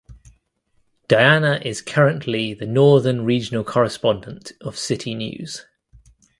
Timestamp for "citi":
4.75-5.15